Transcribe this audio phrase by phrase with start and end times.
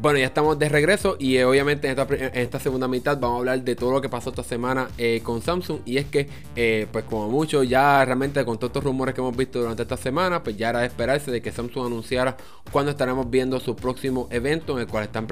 [0.00, 1.98] Bueno, ya estamos de regreso y eh, obviamente en
[2.32, 5.42] esta, segunda mitad vamos a hablar de todo lo que pasó esta semana eh, con
[5.42, 5.80] Samsung.
[5.84, 6.26] Y es que,
[6.56, 9.98] eh, pues como mucho, ya realmente con todos estos rumores que hemos visto durante esta
[9.98, 12.38] semana, pues ya era de esperarse de que Samsung anunciara
[12.72, 15.26] cuando estaremos viendo su próximo evento en el cual están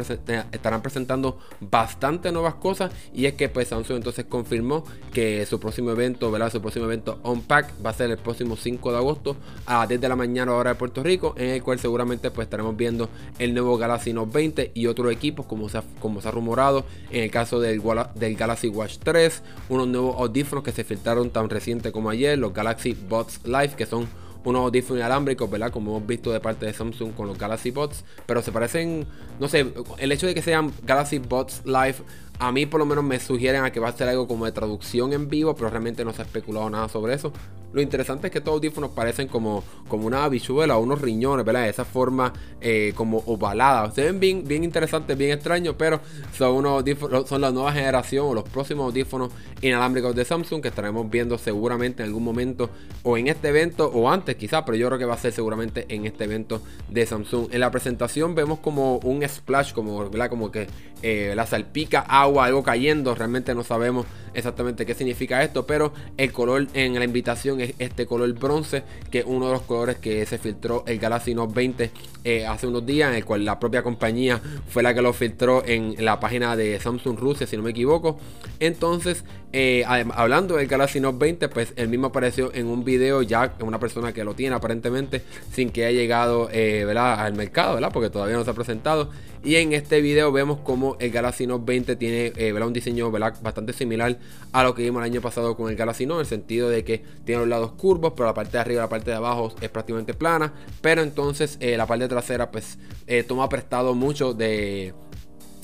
[0.52, 2.92] estarán presentando bastante nuevas cosas.
[3.14, 6.52] Y es que pues Samsung entonces confirmó que su próximo evento, ¿verdad?
[6.52, 9.98] Su próximo evento Unpack va a ser el próximo 5 de agosto a las 10
[9.98, 13.08] de la mañana hora de Puerto Rico, en el cual seguramente pues estaremos viendo
[13.38, 16.84] el nuevo Galaxy Note 20 y otros equipos como se ha, como se ha rumorado
[17.10, 17.82] en el caso del,
[18.14, 22.52] del Galaxy Watch 3, unos nuevos audífonos que se filtraron tan reciente como ayer, los
[22.52, 24.08] Galaxy Buds Live que son
[24.44, 25.70] unos audífonos inalámbricos, ¿verdad?
[25.70, 29.06] Como hemos visto de parte de Samsung con los Galaxy Buds, pero se parecen,
[29.40, 29.66] no sé,
[29.98, 31.96] el hecho de que sean Galaxy Buds Live
[32.38, 34.52] a mí por lo menos me sugieren a que va a ser algo como de
[34.52, 37.32] traducción en vivo, pero realmente no se ha especulado nada sobre eso.
[37.70, 41.64] Lo interesante es que estos audífonos parecen como, como una habichuela o unos riñones, ¿verdad?
[41.64, 42.32] De esa forma
[42.62, 43.90] eh, como ovalada.
[43.90, 46.00] Se ven bien, bien interesantes, bien extraños, pero
[46.32, 46.82] son unos
[47.28, 52.02] son la nueva generación o los próximos audífonos inalámbricos de Samsung que estaremos viendo seguramente
[52.02, 52.70] en algún momento
[53.02, 55.84] o en este evento o antes quizás, pero yo creo que va a ser seguramente
[55.90, 57.48] en este evento de Samsung.
[57.50, 60.30] En la presentación vemos como un splash, como, ¿verdad?
[60.30, 60.68] como que
[61.02, 62.00] eh, la salpica
[62.40, 67.60] algo cayendo, realmente no sabemos exactamente qué significa esto, pero el color en la invitación
[67.60, 71.34] es este color bronce, que es uno de los colores que se filtró el Galaxy
[71.34, 71.90] Note 20
[72.24, 75.64] eh, hace unos días, en el cual la propia compañía fue la que lo filtró
[75.66, 78.18] en la página de Samsung Rusia, si no me equivoco.
[78.60, 83.54] Entonces, eh, hablando del Galaxy Note 20, pues el mismo apareció en un video ya
[83.60, 87.90] una persona que lo tiene aparentemente sin que haya llegado eh, al mercado, ¿verdad?
[87.92, 89.10] porque todavía no se ha presentado.
[89.44, 94.18] Y en este video vemos como el Galaxy Note 20 tiene un diseño bastante similar
[94.52, 96.84] a lo que vimos el año pasado con el Galaxy Note, en el sentido de
[96.84, 99.54] que tiene los lados curvos, pero la parte de arriba y la parte de abajo
[99.60, 100.52] es prácticamente plana.
[100.80, 104.92] Pero entonces eh, la parte trasera pues eh, toma prestado mucho de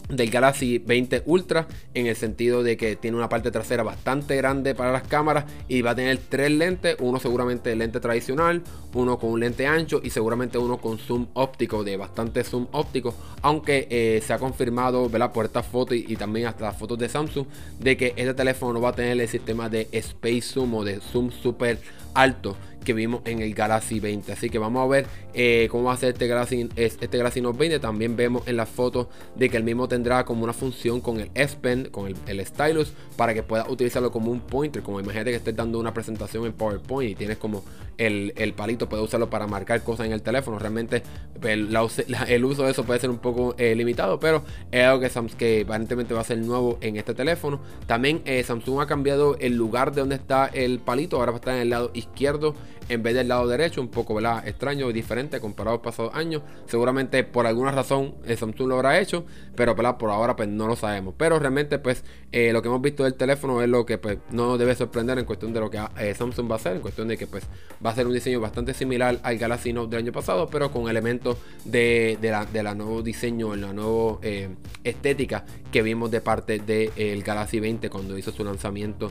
[0.09, 4.75] del Galaxy 20 Ultra en el sentido de que tiene una parte trasera bastante grande
[4.75, 8.63] para las cámaras y va a tener tres lentes, uno seguramente lente tradicional,
[8.93, 13.15] uno con un lente ancho y seguramente uno con zoom óptico, de bastante zoom óptico,
[13.43, 15.33] aunque eh, se ha confirmado ¿verdad?
[15.33, 17.47] por esta foto y, también hasta las fotos de Samsung
[17.81, 21.01] de que este teléfono no va a tener el sistema de Space Zoom o de
[21.01, 21.79] zoom super
[22.15, 24.33] alto que vimos en el Galaxy 20.
[24.33, 27.59] Así que vamos a ver eh, cómo va a ser este Galaxy, este Galaxy Note
[27.59, 27.81] 20.
[27.81, 31.31] También vemos en la foto de que el mismo tendrá como una función con el
[31.35, 34.83] S Pen, con el, stylus, para que puedas utilizarlo como un pointer.
[34.83, 37.65] Como imagínate que estés dando una presentación en PowerPoint y tienes como
[37.97, 40.59] el, palito, puedes usarlo para marcar cosas en el teléfono.
[40.59, 41.03] Realmente
[41.43, 45.63] el, uso de eso puede ser un poco eh, limitado, pero es algo que, que
[45.65, 47.61] aparentemente va a ser nuevo en este teléfono.
[47.87, 51.41] También eh, Samsung ha cambiado el lugar de donde está el palito, ahora va a
[51.41, 52.55] estar en el lado izquierdo
[52.89, 54.47] en vez del lado derecho, un poco ¿verdad?
[54.47, 56.43] extraño y diferente comparado a los pasados años.
[56.67, 59.25] Seguramente por alguna razón Samsung lo habrá hecho,
[59.55, 61.15] pero por ahora pues no lo sabemos.
[61.17, 64.59] Pero realmente pues eh, lo que hemos visto del teléfono es lo que pues no
[64.59, 67.17] debe sorprender en cuestión de lo que eh, Samsung va a hacer, en cuestión de
[67.17, 67.45] que pues
[67.85, 70.89] va a ser un diseño bastante similar al Galaxy Note del año pasado, pero con
[70.89, 74.49] elementos de, la, de la nuevo diseño, la nueva eh,
[74.83, 79.11] estética que vimos de parte del Galaxy 20 cuando hizo su lanzamiento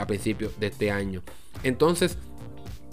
[0.00, 1.22] a principios de este año.
[1.62, 2.16] Entonces,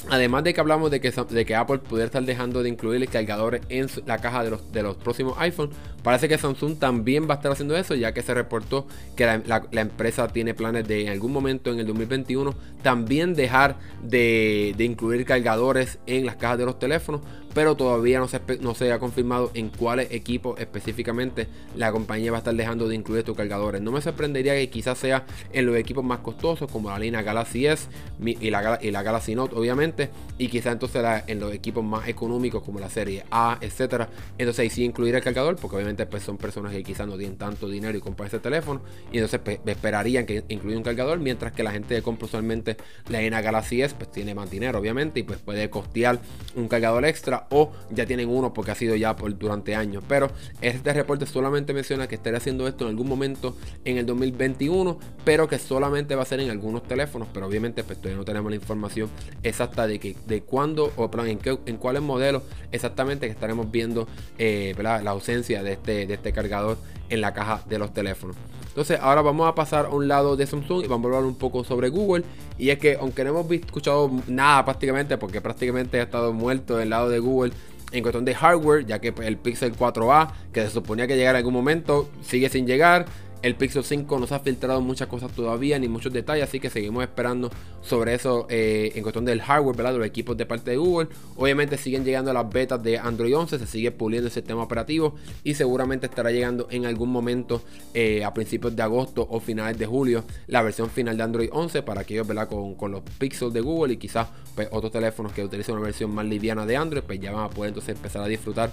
[0.10, 3.10] Además de que hablamos de que, de que Apple pudiera estar dejando de incluir el
[3.10, 5.72] cargador en la caja de los, próximos iPhone,
[6.04, 8.86] parece que Samsung también va a estar haciendo eso, ya que se reportó
[9.16, 14.76] que la, empresa tiene planes de en algún momento en el 2021 también dejar de,
[14.78, 17.22] de, incluir cargadores en las cajas de los teléfonos,
[17.56, 22.38] pero todavía no se, no se ha confirmado en cuáles equipos específicamente la compañía va
[22.38, 23.82] a estar dejando de incluir estos cargadores.
[23.82, 27.66] No me sorprendería que quizás sea en los equipos más costosos, como la línea Galaxy
[27.66, 27.88] S
[28.22, 32.80] y la, la Galaxy Note, obviamente y quizá entonces en los equipos más económicos como
[32.80, 36.74] la serie A, etcétera, entonces ahí sí incluir el cargador, porque obviamente pues, son personas
[36.74, 40.44] que quizás no tienen tanto dinero y compran ese teléfono, y entonces pues, esperarían que
[40.50, 42.76] incluya un cargador, mientras que la gente que compra usualmente
[43.08, 46.20] la Ena Galaxy S, pues tiene más dinero, obviamente, y pues puede costear
[46.56, 50.04] un cargador extra, o ya tienen uno porque ha sido ya por, durante años.
[50.08, 54.98] Pero este reporte solamente menciona que estaría haciendo esto en algún momento en el 2021,
[55.24, 58.50] pero que solamente va a ser en algunos teléfonos, pero obviamente pues todavía no tenemos
[58.50, 59.10] la información
[59.44, 64.08] exacta de, que, de cuándo o en, qué, en cuáles modelos exactamente que estaremos viendo
[64.38, 66.78] eh, la ausencia de este, de este cargador
[67.10, 68.36] en la caja de los teléfonos.
[68.76, 71.36] Entonces ahora vamos a pasar a un lado de Samsung y vamos a hablar un
[71.36, 72.26] poco sobre Google.
[72.58, 76.90] Y es que aunque no hemos escuchado nada prácticamente, porque prácticamente ha estado muerto el
[76.90, 77.54] lado de Google
[77.94, 81.46] en cuestión de hardware, ya que el Pixel 4a, que se suponía que llegara en
[81.46, 83.06] algún momento, sigue sin llegar.
[83.46, 86.72] El Pixel 5 no se ha filtrado muchas cosas todavía, ni muchos detalles, así que
[86.72, 89.92] seguimos esperando sobre eso eh, en cuestión del hardware, ¿verdad?
[89.92, 91.10] De los equipos de parte de Google.
[91.36, 95.14] Obviamente siguen llegando las betas de Android 11, se sigue puliendo el sistema operativo
[95.44, 97.62] y seguramente estará llegando en algún momento
[97.94, 101.84] eh, a principios de agosto o finales de julio la versión final de Android 11
[101.84, 102.50] para aquellos, ¿verdad?
[102.50, 106.10] Con, con los Pixels de Google y quizás pues, otros teléfonos que utilicen una versión
[106.10, 108.72] más liviana de Android, pues ya van a poder entonces empezar a disfrutar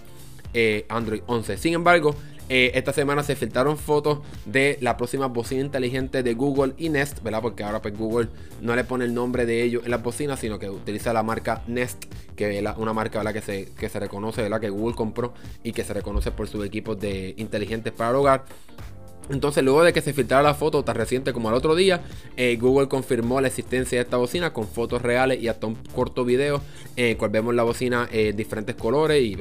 [0.54, 1.56] eh, Android 11.
[1.56, 2.14] Sin embargo,
[2.48, 7.22] eh, esta semana se filtraron fotos de la próxima bocina inteligente de Google y Nest,
[7.22, 7.40] ¿verdad?
[7.40, 8.28] Porque ahora pues Google
[8.60, 11.62] no le pone el nombre de ellos en las bocinas, sino que utiliza la marca
[11.66, 12.04] Nest,
[12.36, 13.32] que es una marca ¿verdad?
[13.32, 14.60] Que, se, que se reconoce, ¿verdad?
[14.60, 15.32] Que Google compró
[15.62, 18.44] y que se reconoce por sus equipos de inteligentes para el hogar.
[19.30, 22.02] Entonces, luego de que se filtrara la foto tan reciente como el otro día,
[22.36, 26.24] eh, Google confirmó la existencia de esta bocina con fotos reales y hasta un corto
[26.24, 26.60] video
[26.96, 29.36] en el cual vemos la bocina en diferentes colores y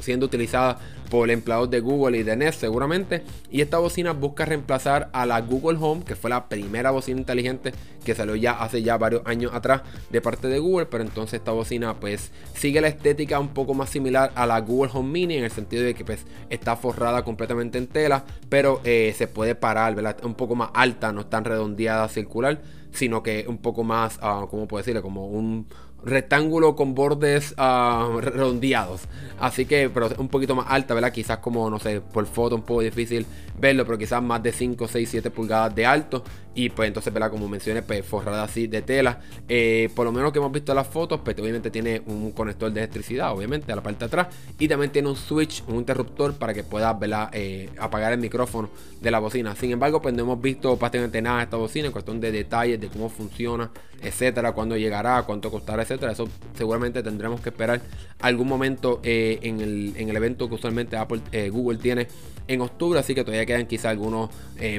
[0.00, 0.78] siendo utilizada
[1.10, 3.22] por empleados de Google y de Nest seguramente.
[3.50, 7.72] Y esta bocina busca reemplazar a la Google Home, que fue la primera bocina inteligente
[8.04, 10.86] que salió ya hace ya varios años atrás de parte de Google.
[10.86, 14.90] Pero entonces esta bocina pues sigue la estética un poco más similar a la Google
[14.94, 19.14] Home Mini en el sentido de que pues está forrada completamente en tela, pero eh,
[19.16, 20.16] se puede parar, ¿verdad?
[20.24, 22.60] Un poco más alta, no tan redondeada, circular,
[22.92, 25.02] sino que un poco más, uh, ¿cómo puedo decirle?
[25.02, 25.66] Como un
[26.04, 29.02] rectángulo con bordes uh, redondeados.
[29.38, 31.12] Así que, pero un poquito más alta, ¿verdad?
[31.12, 33.26] Quizás como, no sé, por foto un poco difícil
[33.58, 36.24] verlo, pero quizás más de 5, 6, 7 pulgadas de alto.
[36.54, 37.30] Y pues entonces, ¿verdad?
[37.30, 39.20] Como mencioné, pues forrada así de tela.
[39.48, 42.80] Eh, por lo menos que hemos visto las fotos, pues obviamente tiene un conector de
[42.80, 44.28] electricidad, obviamente, a la parte de atrás.
[44.58, 47.30] Y también tiene un switch, un interruptor para que puedas, ¿verdad?
[47.32, 49.54] Eh, apagar el micrófono de la bocina.
[49.54, 52.80] Sin embargo, pues no hemos visto prácticamente nada de esta bocina en cuestión de detalles,
[52.80, 53.70] de cómo funciona,
[54.02, 56.12] etcétera, cuándo llegará, cuánto costará, etcétera.
[56.12, 57.80] Eso seguramente tendremos que esperar
[58.20, 62.08] algún momento eh, en, el, en, el, evento que usualmente Apple, Google tiene
[62.48, 62.98] en octubre.
[62.98, 64.30] Así que todavía quedan quizás algunos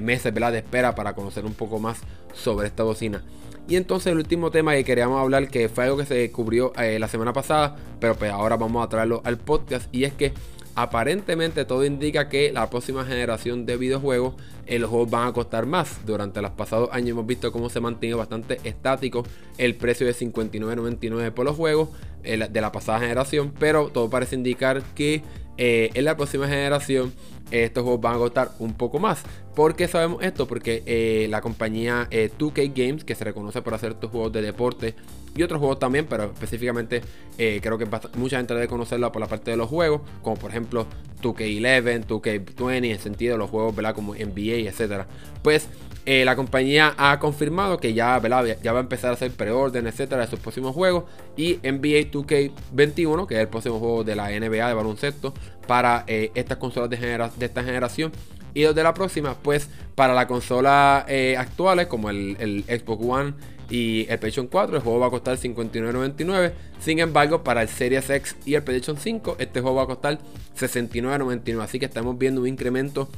[0.01, 0.51] meses, ¿verdad?
[0.51, 2.01] De espera para conocer un poco más
[2.33, 3.23] sobre esta bocina.
[3.69, 6.97] Y entonces el último tema que queríamos hablar, que fue algo que se cubrió eh,
[6.97, 10.33] la semana pasada, pero pues ahora vamos a traerlo al podcast, y es que
[10.73, 14.33] aparentemente todo indica que la próxima generación de videojuegos,
[14.65, 16.03] eh, los juegos van a costar más.
[16.03, 19.23] Durante los pasados años hemos visto cómo se mantiene bastante estático
[19.59, 21.89] el precio de 59.99 por los juegos
[22.23, 25.21] eh, de la pasada generación, pero todo parece indicar que
[25.59, 27.11] en la próxima generación
[27.51, 29.23] estos juegos van a costar un poco más.
[29.55, 30.47] ¿Por qué sabemos esto?
[30.47, 34.41] Porque eh, la compañía 2K eh, Games, que se reconoce por hacer estos juegos de
[34.41, 34.95] deporte
[35.35, 37.01] y otros juegos también, pero específicamente
[37.37, 40.51] eh, creo que mucha gente debe conocerla por la parte de los juegos, como por
[40.51, 40.87] ejemplo
[41.21, 43.95] 2K11, 2K20, en el sentido de los juegos ¿verdad?
[43.95, 45.07] como NBA, etcétera.
[45.41, 45.67] Pues
[46.05, 48.19] la compañía ha confirmado que ya,
[48.63, 51.03] ya va a empezar a hacer preorden, etcétera, de sus próximos juegos.
[51.37, 55.33] Y NBA 2K21, que es el próximo juego de la NBA de baloncesto,
[55.67, 58.11] para estas consolas de, esta generación
[58.53, 63.33] y los de la próxima, pues para la consola eh, actuales, como el, Xbox One
[63.69, 66.53] y el PlayStation 4, el juego va a costar 59.99.
[66.79, 70.19] Sin embargo, para el Series X y el PlayStation 5, este juego va a costar
[70.57, 71.61] 69.99.
[71.61, 73.09] Así que estamos viendo un incremento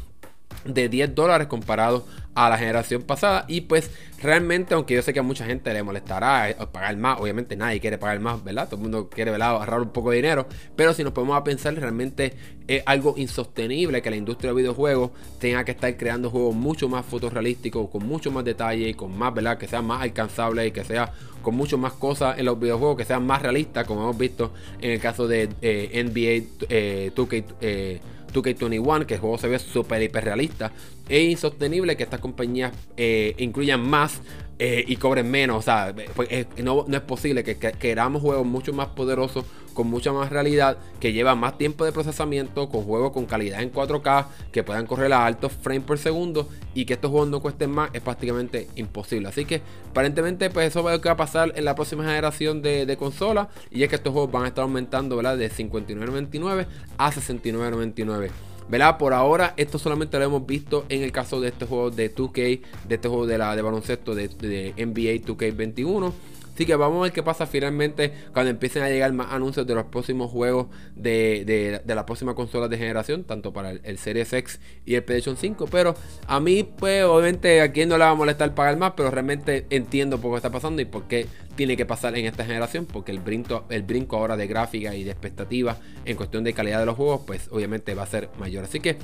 [0.66, 3.46] de 10 dólares comparado a la generación pasada.
[3.48, 3.92] Y pues
[4.22, 7.80] realmente, aunque yo sé que a mucha gente le molestará eh, pagar más, obviamente nadie
[7.80, 8.66] quiere pagar más, ¿verdad?
[8.66, 9.50] Todo el mundo quiere ¿verdad?
[9.50, 10.48] ahorrar un poco de dinero.
[10.76, 12.34] Pero si nos podemos a pensar, realmente
[12.68, 17.06] es algo insostenible que la industria de videojuegos tenga que estar creando juegos mucho más
[17.06, 19.58] fotorrealísticos, con mucho más detalle y con más, ¿verdad?
[19.58, 21.12] Que sea más alcanzable y que sea
[21.42, 24.92] con mucho más cosas en los videojuegos, que sean más realistas, como hemos visto en
[24.92, 27.46] el caso de NBA 2K.
[27.62, 28.00] Eh,
[28.32, 30.72] 2K21, que el juego se ve súper hiperrealista.
[31.10, 34.22] Es insostenible que estas compañías eh, incluyan más
[34.64, 35.58] eh, y cobren menos.
[35.58, 36.30] O sea, pues,
[36.64, 41.40] no, es posible que, queramos juegos mucho más poderosos, con mucha más realidad, que llevan
[41.40, 45.52] más tiempo de procesamiento, con juegos con calidad en 4K, que puedan correr a altos
[45.52, 49.30] frames por segundo y que estos juegos no cuesten más, es prácticamente imposible.
[49.30, 53.48] Así que aparentemente pues eso va a pasar en la próxima generación de, de consolas
[53.72, 56.68] y es que estos juegos van a estar aumentando de 59.99
[57.00, 58.30] a 69.99.
[58.72, 58.98] ¿verdad?
[58.98, 62.62] Por ahora, esto solamente lo hemos visto en el caso de este juego de 2K,
[62.88, 66.14] de este juego de, la, de baloncesto de, de NBA 2K21.
[66.54, 69.74] Así que vamos a ver qué pasa finalmente cuando empiecen a llegar más anuncios de
[69.74, 74.60] los próximos juegos de, de, la próxima consola de generación, tanto para el, Series X
[74.86, 75.68] y el PlayStation 5.
[75.68, 75.96] Pero
[76.28, 79.66] a mí, pues, obviamente, a quien no le va a molestar pagar más, pero realmente
[79.70, 83.12] entiendo por qué está pasando y por qué tiene que pasar en esta generación, porque
[83.12, 86.86] el brinco, el brinco ahora de gráfica y de expectativa en cuestión de calidad de
[86.86, 88.64] los juegos, pues obviamente va a ser mayor.
[88.64, 88.98] Así que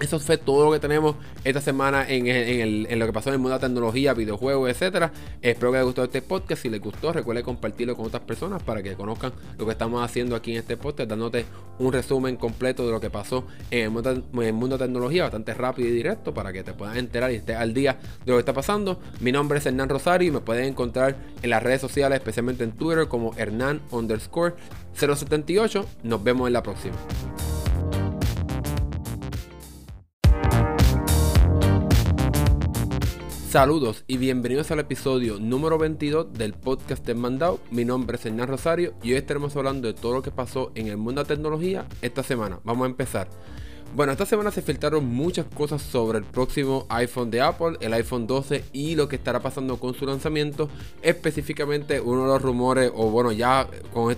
[0.00, 3.58] eso fue todo lo que tenemos esta semana en, lo que pasó en el mundo
[3.58, 5.10] de tecnología, videojuegos, etcétera.
[5.40, 6.62] Espero que les gustó este podcast.
[6.62, 10.36] Si les gustó, recuerden compartirlo con otras personas para que conozcan lo que estamos haciendo
[10.36, 11.46] aquí en este podcast, dándote
[11.78, 15.22] un resumen completo de lo que pasó en el mundo, en el mundo de tecnología,
[15.22, 18.34] bastante rápido y directo, para que te puedas enterar y estés al día de lo
[18.34, 19.00] que está pasando.
[19.20, 22.72] Mi nombre es Hernán Rosario y me pueden encontrar en las redes sociales, especialmente en
[22.72, 24.54] Twitter, como Hernán underscore
[24.94, 25.86] 078.
[26.02, 26.96] Nos vemos en la próxima.
[33.56, 37.58] Saludos y bienvenidos al episodio número 22 del podcast de Mandao.
[37.70, 40.88] Mi nombre es Hernán Rosario y hoy estaremos hablando de todo lo que pasó en
[40.88, 42.60] el mundo de la tecnología esta semana.
[42.64, 43.28] Vamos a empezar.
[43.94, 48.26] Bueno, esta semana se filtraron muchas cosas sobre el próximo iPhone de Apple, el iPhone
[48.26, 50.68] 12 y lo que estará pasando con su lanzamiento.
[51.00, 53.66] Específicamente uno de los rumores, o bueno, ya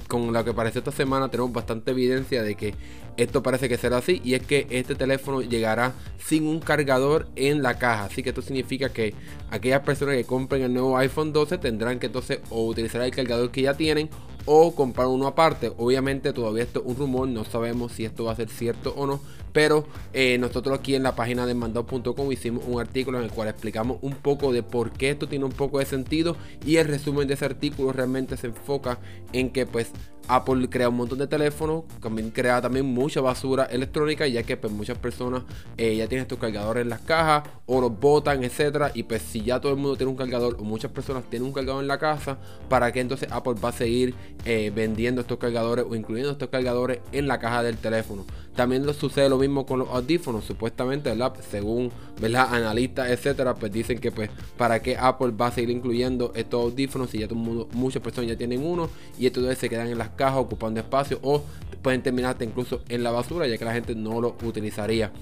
[0.09, 2.75] con, lo que parece esta semana tenemos bastante evidencia de que
[3.19, 7.63] esto parece que será así y es que este teléfono llegará sin un cargador en
[7.63, 8.05] la caja.
[8.05, 9.13] Así que esto significa que
[9.51, 13.51] aquellas personas que compren el nuevo iPhone 12 tendrán que entonces o utilizar el cargador
[13.51, 14.11] que ya tienen
[14.51, 15.73] o comprar uno aparte.
[15.77, 19.07] Obviamente todavía esto es un rumor, no sabemos si esto va a ser cierto o
[19.07, 19.21] no.
[19.53, 23.49] Pero eh, nosotros aquí en la página de mandado.com hicimos un artículo en el cual
[23.49, 26.37] explicamos un poco de por qué esto tiene un poco de sentido.
[26.65, 28.99] Y el resumen de ese artículo realmente se enfoca
[29.33, 29.91] en que pues
[30.29, 34.73] Apple crea un montón de teléfonos, también crea también mucha basura electrónica, ya que pues
[34.73, 35.43] muchas personas
[35.79, 38.93] eh, ya tienen estos cargadores en las cajas o los botan, etcétera.
[38.95, 41.53] Y pues si ya todo el mundo tiene un cargador o muchas personas tienen un
[41.53, 44.15] cargador en la casa, ¿para qué entonces Apple va a seguir
[44.45, 48.25] eh, vendiendo estos cargadores o incluyendo estos cargadores en la caja del teléfono?
[48.57, 51.35] También sucede lo mismo con los audífonos, supuestamente, ¿verdad?
[51.49, 52.53] Según ¿verdad?
[52.53, 57.11] analistas, etcétera, pues dicen que pues para qué Apple va a seguir incluyendo estos audífonos
[57.11, 59.99] si ya todo el mundo, muchas personas ya tienen uno y estos se quedan en
[59.99, 61.45] las cajas ocupando espacio o
[61.83, 65.13] pueden terminarte incluso en la basura ya que la gente no lo utilizaría.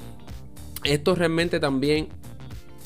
[0.85, 2.09] Esto realmente también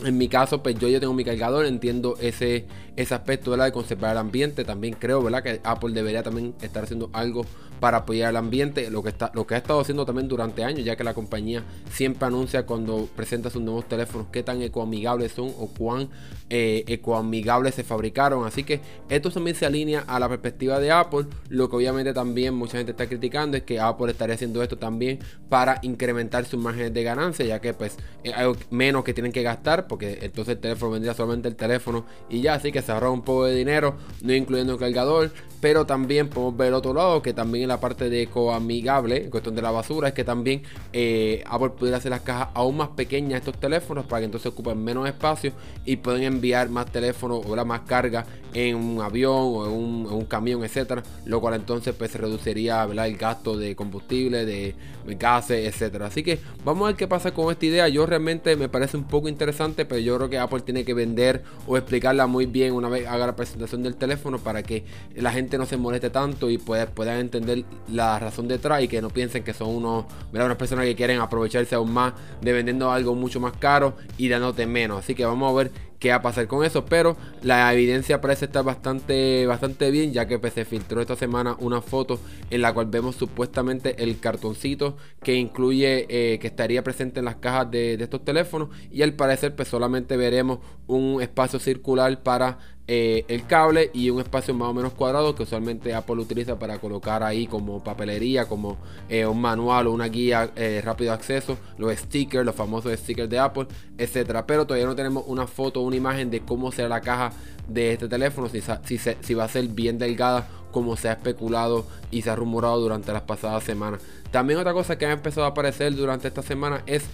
[0.04, 2.66] en mi caso, pues yo ya tengo mi cargador, entiendo ese,
[2.97, 4.64] ese aspecto de conservar el ambiente.
[4.64, 5.42] También creo ¿verdad?
[5.42, 7.45] que Apple debería también estar haciendo algo
[7.80, 10.85] para apoyar el ambiente, lo que, está, lo que ha estado haciendo también durante años,
[10.85, 15.49] ya que la compañía siempre anuncia cuando presenta sus nuevos teléfonos qué tan ecoamigables son
[15.59, 16.11] o cuán
[16.50, 18.45] eh, ecoamigables se fabricaron.
[18.45, 21.26] Así que esto también se alinea a la perspectiva de Apple.
[21.49, 25.21] Lo que obviamente también mucha gente está criticando es que Apple estaría haciendo esto también
[25.49, 29.87] para incrementar sus márgenes de ganancia, ya que pues hay menos que tienen que gastar,
[29.87, 33.23] porque entonces el teléfono vendría solamente el teléfono y ya, así que se ahorra un
[33.23, 35.30] poco de dinero, no incluyendo el cargador.
[35.61, 39.30] Pero también podemos ver el otro lado, que también en la parte de ecoamigable, en
[39.30, 40.62] cuestión de la basura, es que también
[40.95, 44.83] eh, Apple pudiera hacer las cajas aún más pequeñas estos teléfonos para que entonces ocupen
[44.83, 45.52] menos espacio
[45.85, 46.39] y pueden enviar
[46.70, 49.73] más teléfonos o más carga en un avión o en
[50.12, 54.75] un, camión, etcétera, lo cual entonces pues reduciría el gasto de combustible, de,
[55.18, 56.06] gases, etcétera.
[56.06, 57.88] Así que vamos a ver qué pasa con esta idea.
[57.88, 61.42] Yo realmente me parece un poco interesante, pero yo creo que Apple tiene que vender
[61.66, 64.85] o explicarla muy bien una vez haga la presentación del teléfono para que
[65.16, 69.11] la gente no se moleste tanto y puedan entender la razón detrás y que no
[69.11, 73.40] piensen que son unos, unas personas que quieren aprovecharse aún más de vendiendo algo mucho
[73.40, 75.00] más caro y dándote menos.
[75.00, 76.85] Así que vamos a ver qué va a pasar con eso.
[76.87, 81.54] Pero la evidencia parece estar bastante, bastante bien, ya que pues, se filtró esta semana
[81.61, 82.19] una foto
[82.50, 87.37] en la cual vemos supuestamente el cartoncito que incluye eh, que estaría presente en las
[87.37, 88.71] cajas de, de, estos teléfonos.
[88.90, 92.59] Y al parecer, pues solamente veremos un espacio circular para
[92.92, 96.80] eh, el cable y un espacio más o menos cuadrado que usualmente Apple utiliza para
[96.80, 98.78] colocar ahí como papelería, como
[99.09, 103.38] eh, un manual o una guía eh, rápido acceso, los stickers, los famosos stickers de
[103.38, 104.44] Apple, etcétera.
[104.44, 107.32] Pero todavía no tenemos una foto una imagen de cómo será la caja
[107.68, 111.87] de este teléfono, si, si, si va a ser bien delgada como se ha especulado
[112.11, 114.02] y se ha rumorado durante las pasadas semanas.
[114.32, 117.04] También otra cosa que ha empezado a aparecer durante esta semana es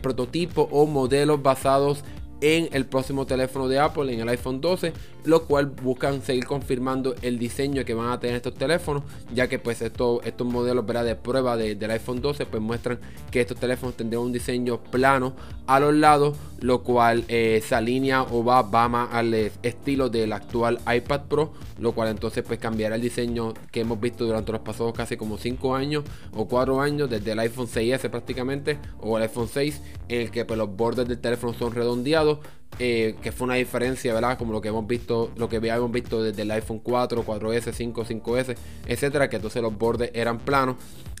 [0.00, 2.04] prototipos o modelos basados
[2.40, 4.92] en el próximo teléfono de Apple, en el iPhone 12,
[5.24, 9.02] lo cual buscan seguir confirmando el diseño que van a tener estos teléfonos,
[9.34, 12.98] ya que pues estos, estos modelos de prueba del iPhone 12 pues muestran
[13.30, 15.34] que estos teléfonos tendrán un diseño plano
[15.66, 20.32] a los lados, lo cual eh, se alinea o va, va más al estilo del
[20.32, 24.60] actual iPad Pro, lo cual entonces pues cambiará el diseño que hemos visto durante los
[24.60, 29.24] pasados casi como 5 años o 4 años, desde el iPhone 6S prácticamente, o el
[29.24, 32.25] iPhone 6, en el que pues, los bordes del teléfono son redondeados,
[32.78, 34.36] eh, que fue una diferencia, ¿verdad?
[34.36, 38.04] Como lo que hemos visto, lo que habíamos visto desde el iPhone 4, 4S, 5,
[38.04, 38.56] 5S,
[38.86, 40.76] etcétera, que entonces los bordes eran planos.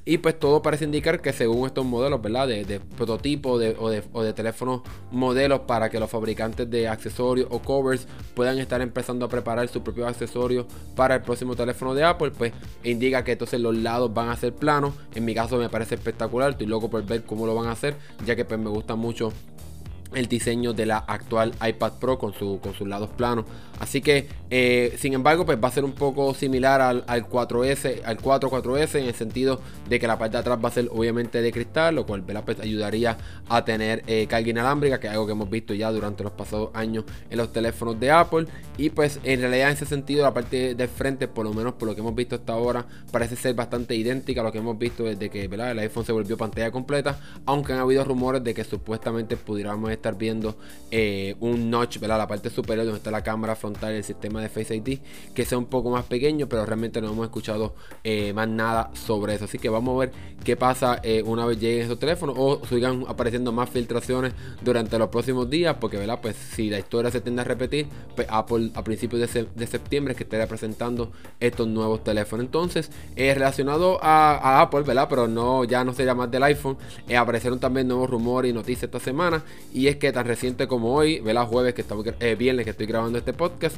[0.08, 2.46] Y pues todo parece indicar que según estos modelos, ¿verdad?
[2.46, 3.76] De, de prototipo o de,
[4.12, 9.26] o de teléfonos modelos para que los fabricantes de accesorios o covers puedan estar empezando
[9.26, 12.52] a preparar sus propios accesorios para el próximo teléfono de Apple, pues
[12.84, 14.94] indica que entonces los lados van a ser planos.
[15.14, 17.96] En mi caso me parece espectacular, estoy loco por ver cómo lo van a hacer,
[18.24, 19.32] ya que pues me gusta mucho
[20.16, 23.44] el diseño de la actual iPad Pro con, su, con sus lados planos.
[23.78, 28.16] Así que, eh, sin embargo, pues va a ser un poco similar al, 4S, al
[28.16, 31.42] 4 4S, en el sentido de que la parte de atrás va a ser obviamente
[31.42, 33.18] de cristal, lo cual pues, ayudaría
[33.48, 36.70] a tener eh, carga inalámbrica, que es algo que hemos visto ya durante los pasados
[36.72, 38.46] años en los teléfonos de Apple.
[38.78, 41.88] Y pues en realidad en ese sentido la parte de frente, por lo menos por
[41.88, 45.04] lo que hemos visto hasta ahora, parece ser bastante idéntica a lo que hemos visto
[45.04, 49.36] desde que el iPhone se volvió pantalla completa, aunque han habido rumores de que supuestamente
[49.36, 50.56] pudiéramos estar viendo
[50.92, 52.16] eh, un notch, ¿verdad?
[52.16, 55.00] la parte superior donde está la cámara frontal y el sistema de Face ID,
[55.34, 59.34] que sea un poco más pequeño, pero realmente no hemos escuchado eh, más nada sobre
[59.34, 59.46] eso.
[59.46, 60.12] Así que vamos a ver
[60.44, 64.32] qué pasa eh, una vez lleguen esos teléfonos o sigan apareciendo más filtraciones
[64.62, 66.20] durante los próximos días, porque ¿verdad?
[66.22, 70.22] Pues si la historia se tiende a repetir, pues Apple a principios de, septiembre que
[70.22, 71.10] estará presentando
[71.40, 72.46] estos nuevos teléfonos.
[72.46, 75.08] Entonces, relacionado a, Apple, ¿verdad?
[75.10, 76.78] Pero no, ya no sería más del iPhone,
[77.18, 79.42] aparecieron también nuevos rumores y noticias esta semana,
[79.74, 81.46] y es que tan reciente como hoy, ¿verdad?
[81.46, 83.76] Jueves que estamos, eh, viernes que estoy grabando este podcast,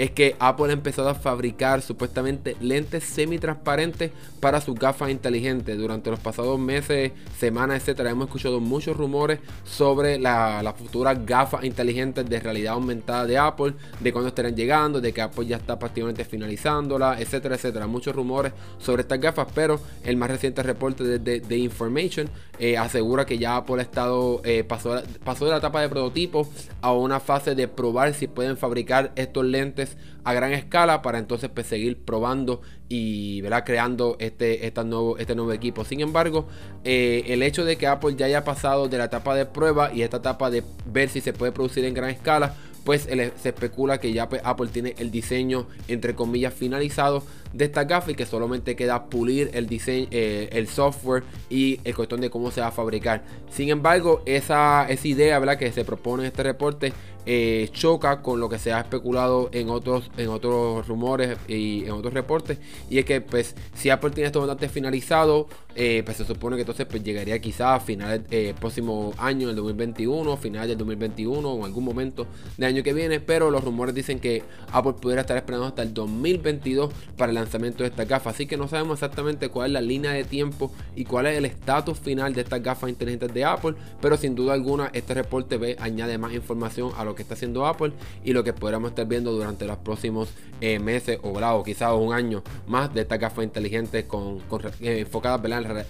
[0.00, 5.76] es que Apple ha empezado a fabricar supuestamente lentes semi-transparentes para sus gafas inteligentes.
[5.76, 11.64] Durante los pasados meses, semanas, etcétera, hemos escuchado muchos rumores sobre las la futuras gafas
[11.64, 15.78] inteligentes de realidad aumentada de Apple, de cuándo estarán llegando, de que Apple ya está
[15.78, 17.86] prácticamente finalizándola, etcétera, etcétera.
[17.86, 23.26] Muchos rumores sobre estas gafas, pero el más reciente reporte de, The Information eh, asegura
[23.26, 26.48] que ya Apple ha estado, eh, pasó, pasó la etapa de prototipo
[26.80, 31.50] a una fase de probar si pueden fabricar estos lentes a gran escala para entonces
[31.52, 33.64] pues, seguir probando y ¿verdad?
[33.64, 35.84] creando este, este, nuevo, este nuevo equipo.
[35.84, 36.48] Sin embargo,
[36.84, 40.02] eh, el hecho de que Apple ya haya pasado de la etapa de prueba y
[40.02, 42.54] esta etapa de ver si se puede producir en gran escala,
[42.84, 47.84] pues se especula que ya pues, Apple tiene el diseño entre comillas finalizado de esta
[47.84, 52.30] gafa y que solamente queda pulir el diseño, eh, el software y el cuestión de
[52.30, 53.22] cómo se va a fabricar.
[53.50, 55.58] Sin embargo, esa, esa idea ¿verdad?
[55.58, 56.92] que se propone en este reporte
[57.26, 61.92] eh, choca con lo que se ha especulado en otros, en otros rumores y en
[61.92, 62.58] otros reportes.
[62.88, 66.62] Y es que pues si Apple tiene esto bastante finalizado, eh, pues se supone que
[66.62, 71.58] entonces pues, llegaría quizás a finales del próximo año, el 2021, finales del 2021 o
[71.58, 72.26] en algún momento
[72.56, 73.20] del año que viene.
[73.20, 74.42] Pero los rumores dicen que
[74.72, 78.34] Apple pudiera estar esperando hasta el 2022 para el lanzamiento de estas gafas.
[78.34, 81.44] Así que no sabemos exactamente cuál es la línea de tiempo y cuál es el
[81.44, 83.74] estatus final de estas gafas inteligentes de Apple.
[84.00, 87.66] Pero sin duda alguna este reporte ve, añade más información a lo que está haciendo
[87.66, 87.92] Apple
[88.24, 90.28] y lo que podremos estar viendo durante los próximos
[90.60, 94.38] eh, meses o, o quizás un año más de estas gafas inteligentes con,
[94.80, 95.40] eh, enfocadas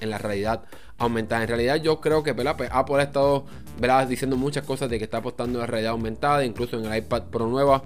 [0.01, 0.63] En, la, realidad
[0.99, 1.43] aumentada.
[1.43, 3.45] En realidad yo creo que pues Apple ha estado
[4.09, 7.25] diciendo muchas cosas de que está apostando en la realidad aumentada, incluso en el iPad
[7.25, 7.83] Pro nueva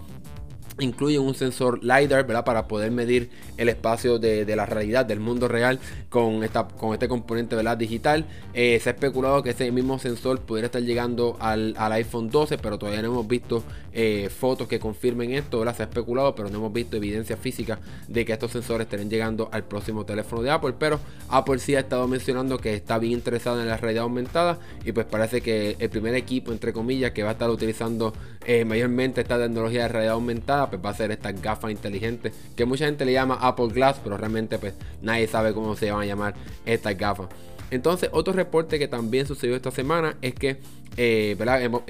[0.81, 5.79] Incluye un sensor LiDAR para poder medir el espacio de, la realidad, del mundo real
[6.09, 7.77] con, esta, con este componente ¿verdad?
[7.77, 8.27] digital.
[8.55, 12.79] Eh, se ha especulado que ese mismo sensor pudiera estar llegando al, iPhone 12, pero
[12.79, 15.61] todavía no hemos visto eh, fotos que confirmen esto.
[15.61, 15.77] ¿verdad?
[15.77, 19.49] Se ha especulado, pero no hemos visto evidencia física de que estos sensores estén llegando
[19.53, 20.75] al próximo teléfono de Apple.
[20.79, 24.93] Pero Apple sí ha estado mencionando que está bien interesado en la realidad aumentada y
[24.93, 28.13] pues parece que el primer equipo, entre comillas, que va a estar utilizando
[28.45, 32.65] eh, mayormente esta tecnología de realidad aumentada pues va a ser estas gafas inteligentes que
[32.65, 36.07] mucha gente le llama Apple Glass, pero realmente pues nadie sabe cómo se van a
[36.07, 36.35] llamar
[36.67, 37.29] estas gafas.
[37.71, 40.59] Entonces, otro reporte que también sucedió esta semana es que
[40.97, 41.37] eh,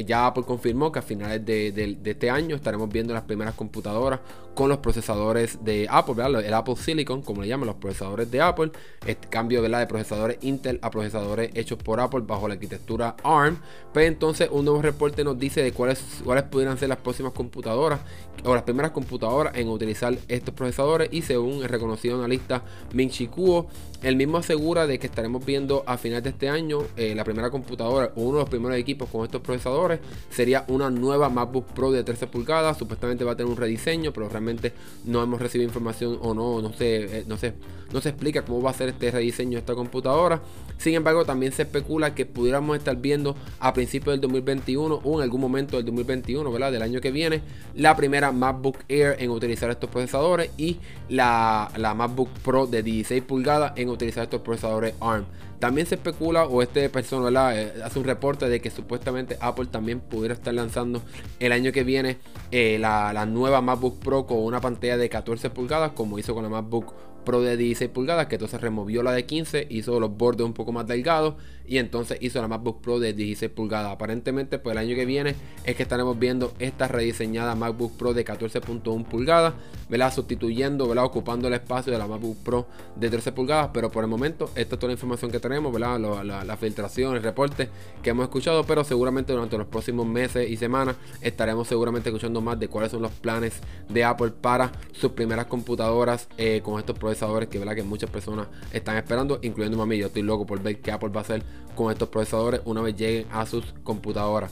[0.07, 4.21] ya Apple confirmó que a finales de, este año estaremos viendo las primeras computadoras
[4.55, 6.15] con los procesadores de Apple,
[6.47, 8.71] el Apple Silicon, como le llaman los procesadores de Apple.
[9.05, 13.59] Este cambio de procesadores Intel a procesadores hechos por Apple bajo la arquitectura ARM.
[13.93, 18.01] Pero entonces, un nuevo reporte nos dice de cuáles, cuáles pudieran ser las próximas computadoras
[18.45, 21.09] o las primeras computadoras en utilizar estos procesadores.
[21.11, 22.63] Y según el reconocido analista
[22.93, 23.67] Ming Chi Kuo,
[24.03, 27.51] el mismo asegura de que estaremos viendo a finales de este año eh, la primera
[27.51, 32.05] computadora uno de los primeros equipos con estos procesadores sería una nueva MacBook Pro de
[32.05, 32.79] 13 pulgadas.
[32.79, 34.73] Supuestamente va a tener un rediseño, pero realmente
[35.05, 37.55] no hemos recibido información o no, no sé, eh, no sé,
[37.93, 40.41] no se explica cómo va a ser este rediseño esta computadora.
[40.79, 45.23] Sin embargo, también se especula que pudiéramos estar viendo a principios del 2021 o en
[45.23, 46.73] algún momento del 2021, ¿verdad?
[46.73, 47.43] Del año que viene,
[47.75, 53.23] la primera MacBook Air en utilizar estos procesadores y la, la MacBook Pro de 16
[53.23, 55.25] pulgadas en utilizar estos procesadores ARM.
[55.65, 60.01] También se especula, o este persona eh, hace un reporte de que supuestamente Apple también
[60.01, 61.01] pudiera estar lanzando
[61.39, 62.19] el año que viene
[62.51, 66.51] eh, la, nueva MacBook Pro con una pantalla de 14 pulgadas, como hizo con la
[66.51, 66.93] MacBook
[67.25, 70.64] Pro de 16 pulgadas, que entonces removió la de 15, hizo los bordes un poco
[70.73, 71.35] más delgados
[71.67, 73.93] y entonces hizo la MacBook Pro de 16 pulgadas.
[73.93, 78.25] Aparentemente, pues el año que viene es que estaremos viendo esta rediseñada MacBook Pro de
[78.25, 79.55] 14.1 pulgadas,
[79.89, 80.13] ¿verdad?
[80.13, 81.05] Sustituyendo, ¿verdad?
[81.05, 84.75] Ocupando el espacio de la MacBook Pro de 13 pulgadas, pero por el momento esta
[84.75, 85.99] es toda la información que tenemos, ¿verdad?
[86.25, 87.69] La, la filtración, el reporte
[88.03, 92.59] que hemos escuchado, pero seguramente durante los próximos meses y semanas estaremos seguramente escuchando más
[92.59, 97.49] de cuáles son los planes de Apple para sus primeras computadoras eh, con estos procesadores
[97.49, 97.75] que, ¿verdad?
[97.75, 99.99] que muchas personas están esperando, incluyendo a mí.
[99.99, 101.43] Yo estoy loco por ver qué Apple va a hacer
[101.75, 104.51] con estos procesadores una vez lleguen a sus computadoras.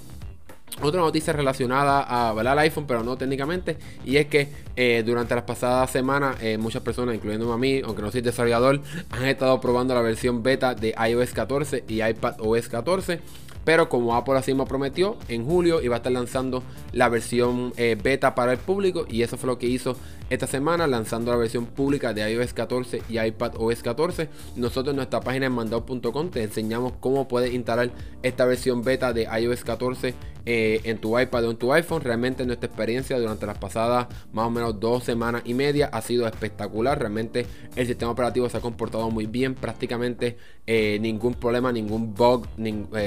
[0.81, 5.45] Otra noticia relacionada a, al iPhone, pero no técnicamente, y es que eh, durante las
[5.45, 9.95] pasadas semanas eh, muchas personas, incluyendo a mí, aunque no soy desarrollador, han estado probando
[9.95, 13.21] la versión beta de iOS 14 y iPad OS 14.
[13.65, 17.97] Pero como Apple así me prometió, en julio iba a estar lanzando la versión eh,
[18.01, 19.07] beta para el público.
[19.09, 19.97] Y eso fue lo que hizo
[20.31, 24.29] esta semana, lanzando la versión pública de iOS 14 y iPad OS 14.
[24.57, 27.91] Nosotros en nuestra página en mandado.com te enseñamos cómo puedes instalar
[28.23, 32.03] esta versión beta de iOS 14 eh, en tu iPad o en tu iPhone.
[32.03, 36.27] Realmente nuestra experiencia durante las pasadas más o menos dos semanas y media ha sido
[36.27, 36.99] espectacular.
[36.99, 37.47] Realmente
[37.77, 39.55] el sistema operativo se ha comportado muy bien.
[39.55, 42.47] Prácticamente eh, ningún problema, ningún bug,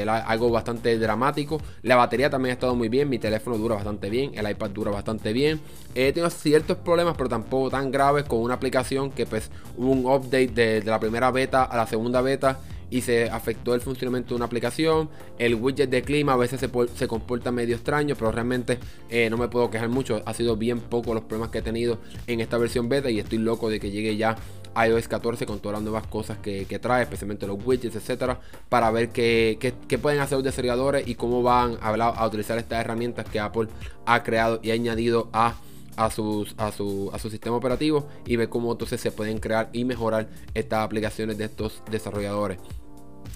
[0.08, 1.62] algo bastante dramático.
[1.82, 3.10] La batería también ha estado muy bien.
[3.10, 4.32] Mi teléfono dura bastante bien.
[4.36, 5.60] El iPad dura bastante bien.
[5.94, 10.06] He tenido ciertos problemas, pero tampoco tan graves con una aplicación que pues hubo un
[10.06, 14.36] update de, la primera beta a la segunda beta y se afectó el funcionamiento de
[14.36, 15.10] una aplicación.
[15.38, 19.48] El widget de clima a veces se, comporta medio extraño, pero realmente eh, no me
[19.48, 20.22] puedo quejar mucho.
[20.26, 23.40] Ha sido bien poco los problemas que he tenido en esta versión beta y estoy
[23.40, 24.36] loco de que llegue ya
[24.76, 29.10] iOS 14 con todas las nuevas cosas que, trae, especialmente los widgets, etcétera, para ver
[29.10, 33.68] qué, pueden hacer los desarrolladores y cómo van a, a, utilizar estas herramientas que Apple
[34.06, 35.56] ha creado y ha añadido a
[35.96, 39.70] a, sus, a, su, a su sistema operativo y ver cómo entonces se pueden crear
[39.74, 42.60] y mejorar estas aplicaciones de estos desarrolladores.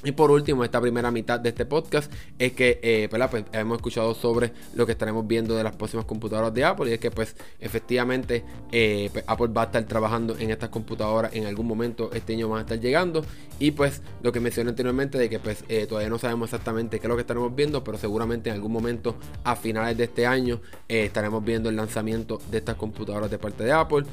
[0.04, 4.14] Y por último, esta primera mitad de este podcast es que eh, pues, hemos escuchado
[4.14, 7.36] sobre lo que estaremos viendo de las próximas computadoras de Apple y es que pues
[7.60, 12.34] efectivamente eh, pues, Apple va a estar trabajando en estas computadoras en algún momento este
[12.34, 13.26] año van a estar llegando.
[13.60, 17.08] Y pues lo que mencioné anteriormente de que pues eh, todavía no sabemos exactamente qué
[17.08, 20.62] es lo que estaremos viendo pero seguramente en algún momento a finales de este año
[20.88, 24.06] estaremos viendo el lanzamiento de estas computadoras de parte de Apple.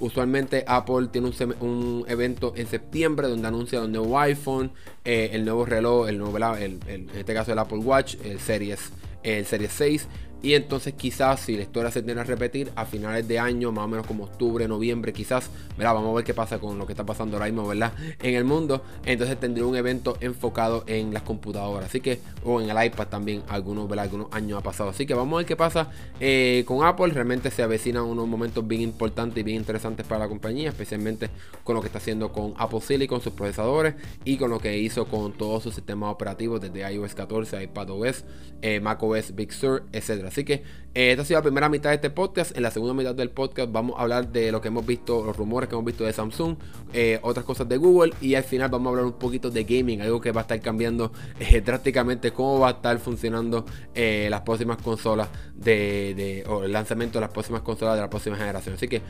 [0.00, 4.70] Usualmente Apple tiene un, evento en septiembre donde anuncia un nuevo iPhone
[5.06, 8.90] eh, el nuevo reloj, el nuevo, el, en este caso el Apple Watch, el Series,
[9.22, 10.08] el Series 6
[10.44, 13.86] y entonces quizás si la historia se tiene a repetir a finales de año, más
[13.86, 15.94] o menos como octubre, noviembre, quizás, ¿verdad?
[15.94, 17.94] Vamos a ver qué pasa con lo que está pasando ahora mismo, ¿verdad?
[18.22, 18.82] En el mundo.
[19.06, 21.88] Entonces tendría un evento enfocado en las computadoras.
[21.88, 24.04] Así que, o en el iPad también, algunos, ¿verdad?
[24.04, 24.90] Algunos años ha pasado.
[24.90, 27.08] Así que vamos a ver qué pasa eh, con Apple.
[27.14, 31.30] Realmente se avecinan unos momentos bien importantes y bien interesantes para la compañía, especialmente
[31.62, 33.94] con lo que está haciendo con Apple Silicon, sus procesadores,
[34.26, 38.24] y con lo que hizo con todos sus sistemas operativos desde iOS 14, iPadOS,
[38.60, 40.33] eh, macOS Big Sur, etcétera.
[40.34, 42.56] Así que eh, esta ha sido la primera mitad de este podcast.
[42.56, 45.36] En la segunda mitad del podcast vamos a hablar de lo que hemos visto, los
[45.36, 46.56] rumores que hemos visto de Samsung,
[46.92, 50.02] eh, otras cosas de Google y al final vamos a hablar un poquito de gaming,
[50.02, 54.78] algo que va a estar cambiando eh, drásticamente cómo va a estar funcionando las próximas
[54.78, 58.74] consolas de, o el lanzamiento de las próximas consolas de la próxima generación.
[58.74, 59.02] Así que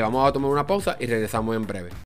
[0.00, 1.90] vamos a tomar una pausa y regresamos en breve.